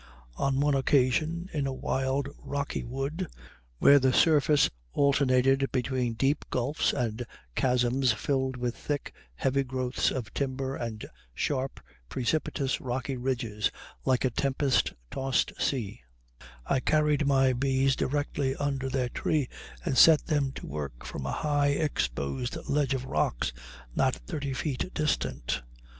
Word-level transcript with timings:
On 0.35 0.59
one 0.59 0.73
occasion, 0.73 1.47
in 1.53 1.67
a 1.67 1.71
wild 1.73 2.27
rocky 2.39 2.83
wood, 2.83 3.27
where 3.77 3.99
the 3.99 4.11
surface 4.11 4.67
alternated 4.93 5.71
between 5.71 6.15
deep 6.15 6.43
gulfs 6.49 6.91
and 6.91 7.23
chasms 7.53 8.11
filled 8.11 8.57
with 8.57 8.75
thick, 8.75 9.13
heavy 9.35 9.63
growths 9.63 10.09
of 10.09 10.33
timber 10.33 10.75
and 10.75 11.05
sharp, 11.35 11.79
precipitous, 12.09 12.81
rocky 12.81 13.15
ridges 13.15 13.69
like 14.03 14.25
a 14.25 14.31
tempest 14.31 14.91
tossed 15.11 15.51
sea, 15.61 16.01
I 16.65 16.79
carried 16.79 17.27
my 17.27 17.53
bees 17.53 17.95
directly 17.95 18.55
under 18.55 18.89
their 18.89 19.09
tree, 19.09 19.49
and 19.85 19.95
set 19.95 20.25
them 20.25 20.51
to 20.53 20.65
work 20.65 21.05
from 21.05 21.27
a 21.27 21.31
high, 21.31 21.67
exposed 21.77 22.57
ledge 22.67 22.95
of 22.95 23.05
rocks 23.05 23.53
not 23.95 24.15
thirty 24.15 24.53
feet 24.53 24.95
distant. 24.95 25.61